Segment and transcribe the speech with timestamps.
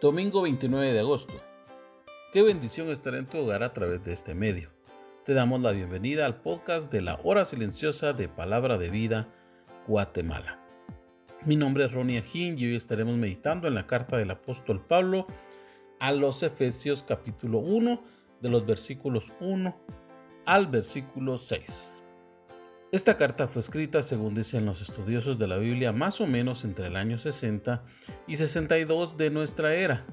[0.00, 1.34] Domingo 29 de agosto.
[2.32, 4.70] Qué bendición estar en tu hogar a través de este medio.
[5.24, 9.26] Te damos la bienvenida al podcast de la hora silenciosa de Palabra de Vida,
[9.88, 10.64] Guatemala.
[11.44, 15.26] Mi nombre es Ronnie Ajín y hoy estaremos meditando en la carta del apóstol Pablo
[15.98, 18.00] a los Efesios capítulo 1
[18.40, 19.76] de los versículos 1
[20.46, 21.97] al versículo 6.
[22.90, 26.86] Esta carta fue escrita, según dicen los estudiosos de la Biblia, más o menos entre
[26.86, 27.84] el año 60
[28.26, 30.06] y 62 de nuestra era,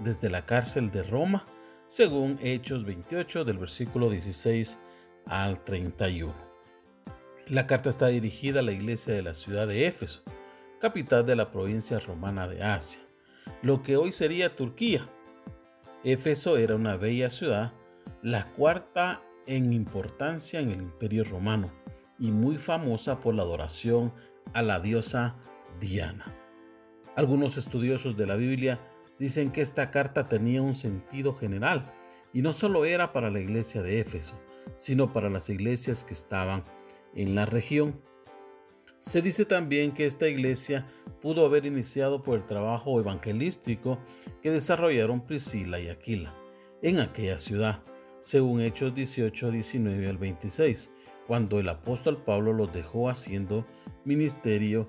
[0.00, 1.46] desde la cárcel de Roma,
[1.86, 4.76] según Hechos 28 del versículo 16
[5.26, 6.34] al 31.
[7.46, 10.24] La carta está dirigida a la iglesia de la ciudad de Éfeso,
[10.80, 13.02] capital de la provincia romana de Asia,
[13.62, 15.08] lo que hoy sería Turquía.
[16.02, 17.72] Éfeso era una bella ciudad,
[18.20, 21.70] la cuarta en importancia en el imperio romano
[22.18, 24.12] y muy famosa por la adoración
[24.52, 25.36] a la diosa
[25.80, 26.24] Diana.
[27.16, 28.80] Algunos estudiosos de la Biblia
[29.18, 31.92] dicen que esta carta tenía un sentido general
[32.32, 34.38] y no solo era para la iglesia de Éfeso,
[34.78, 36.64] sino para las iglesias que estaban
[37.14, 38.00] en la región.
[38.98, 40.86] Se dice también que esta iglesia
[41.20, 43.98] pudo haber iniciado por el trabajo evangelístico
[44.42, 46.34] que desarrollaron Priscila y Aquila
[46.82, 47.82] en aquella ciudad,
[48.20, 50.92] según Hechos 18, 19 al 26
[51.26, 53.66] cuando el apóstol Pablo los dejó haciendo
[54.04, 54.88] ministerio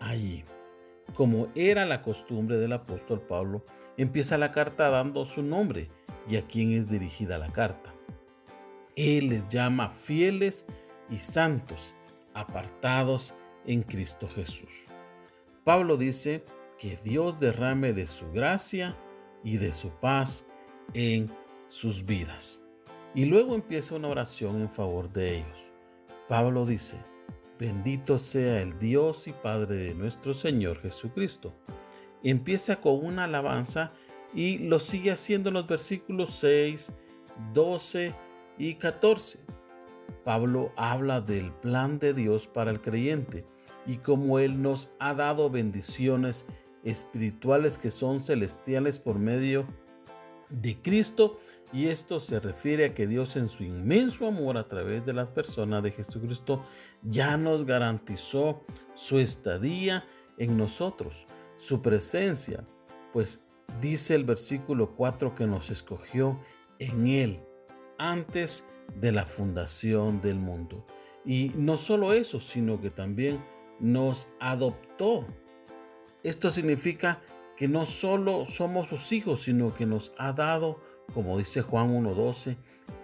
[0.00, 0.44] allí.
[1.14, 3.64] Como era la costumbre del apóstol Pablo,
[3.96, 5.90] empieza la carta dando su nombre
[6.28, 7.94] y a quién es dirigida la carta.
[8.94, 10.66] Él les llama fieles
[11.08, 11.94] y santos,
[12.34, 13.32] apartados
[13.66, 14.86] en Cristo Jesús.
[15.64, 16.44] Pablo dice
[16.78, 18.94] que Dios derrame de su gracia
[19.42, 20.44] y de su paz
[20.94, 21.28] en
[21.68, 22.62] sus vidas.
[23.14, 25.67] Y luego empieza una oración en favor de ellos.
[26.28, 26.96] Pablo dice,
[27.58, 31.54] bendito sea el Dios y Padre de nuestro Señor Jesucristo.
[32.22, 33.92] Empieza con una alabanza
[34.34, 36.92] y lo sigue haciendo en los versículos 6,
[37.54, 38.14] 12
[38.58, 39.40] y 14.
[40.22, 43.46] Pablo habla del plan de Dios para el creyente
[43.86, 46.44] y cómo Él nos ha dado bendiciones
[46.84, 49.66] espirituales que son celestiales por medio
[50.50, 51.38] de Cristo
[51.72, 55.30] y esto se refiere a que Dios en su inmenso amor a través de las
[55.30, 56.64] personas de Jesucristo
[57.02, 58.62] ya nos garantizó
[58.94, 60.04] su estadía
[60.38, 61.26] en nosotros,
[61.56, 62.64] su presencia,
[63.12, 63.42] pues
[63.80, 66.40] dice el versículo 4 que nos escogió
[66.78, 67.40] en Él
[67.98, 70.86] antes de la fundación del mundo.
[71.24, 73.44] Y no solo eso, sino que también
[73.80, 75.26] nos adoptó.
[76.22, 77.20] Esto significa
[77.58, 80.80] que no solo somos sus hijos, sino que nos ha dado
[81.14, 82.56] como dice Juan 1.12,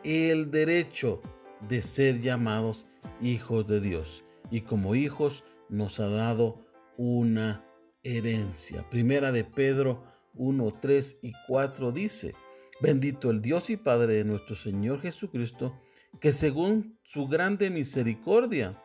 [0.02, 1.22] el derecho
[1.68, 2.86] de ser llamados
[3.22, 4.24] hijos de Dios.
[4.50, 6.66] Y como hijos nos ha dado
[6.96, 7.64] una
[8.02, 8.88] herencia.
[8.90, 10.04] Primera de Pedro
[10.34, 12.34] 1, 3 y 4 dice,
[12.80, 15.80] bendito el Dios y Padre de nuestro Señor Jesucristo,
[16.20, 18.80] que según su grande misericordia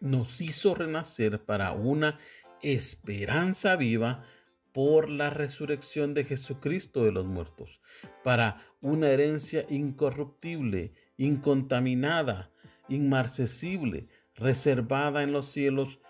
[0.00, 2.18] nos hizo renacer para una
[2.62, 4.24] esperanza viva
[4.74, 7.80] por la resurrección de Jesucristo de los muertos,
[8.24, 12.50] para una herencia incorruptible, incontaminada,
[12.88, 16.00] inmarcesible, reservada en los cielos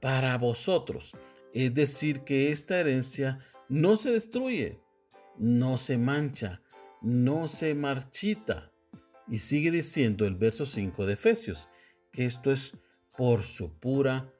[0.00, 1.12] para vosotros.
[1.52, 4.80] Es decir, que esta herencia no se destruye,
[5.36, 6.62] no se mancha,
[7.02, 8.72] no se marchita.
[9.28, 11.68] Y sigue diciendo el verso 5 de Efesios,
[12.10, 12.78] que esto es
[13.18, 14.32] por su pura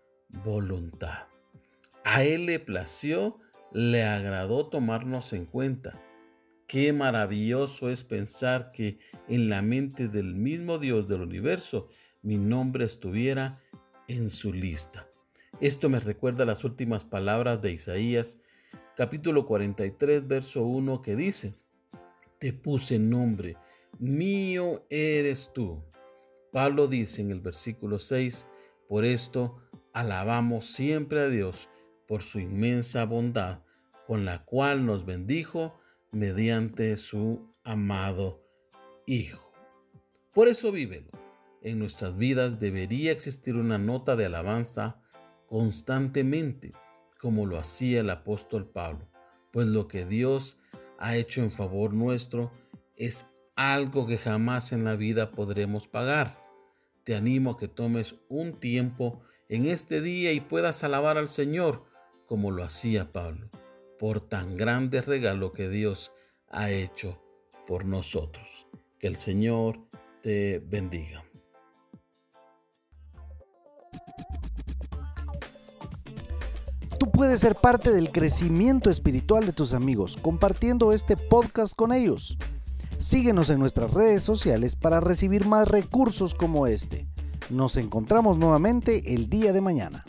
[0.42, 1.26] voluntad.
[2.02, 3.40] A él le plació
[3.74, 6.00] le agradó tomarnos en cuenta.
[6.68, 8.98] Qué maravilloso es pensar que
[9.28, 11.88] en la mente del mismo Dios del universo
[12.22, 13.60] mi nombre estuviera
[14.06, 15.08] en su lista.
[15.60, 18.38] Esto me recuerda las últimas palabras de Isaías,
[18.96, 21.54] capítulo 43, verso 1, que dice,
[22.38, 23.56] Te puse nombre,
[23.98, 25.82] mío eres tú.
[26.52, 28.46] Pablo dice en el versículo 6,
[28.88, 29.58] Por esto
[29.92, 31.70] alabamos siempre a Dios
[32.06, 33.60] por su inmensa bondad
[34.06, 35.78] con la cual nos bendijo
[36.12, 38.42] mediante su amado
[39.06, 39.52] Hijo.
[40.32, 41.10] Por eso vívelo.
[41.60, 45.00] En nuestras vidas debería existir una nota de alabanza
[45.46, 46.72] constantemente,
[47.20, 49.08] como lo hacía el apóstol Pablo.
[49.50, 50.58] pues lo que Dios
[50.98, 52.50] ha hecho en favor nuestro
[52.96, 56.36] es algo que jamás en la vida podremos pagar.
[57.04, 61.84] Te animo a que tomes un tiempo en este día y puedas alabar al Señor
[62.26, 63.48] como lo hacía Pablo,
[63.98, 66.12] por tan grande regalo que Dios
[66.48, 67.20] ha hecho
[67.66, 68.66] por nosotros.
[68.98, 69.78] Que el Señor
[70.22, 71.24] te bendiga.
[76.98, 82.38] Tú puedes ser parte del crecimiento espiritual de tus amigos compartiendo este podcast con ellos.
[82.98, 87.06] Síguenos en nuestras redes sociales para recibir más recursos como este.
[87.50, 90.04] Nos encontramos nuevamente el día de mañana.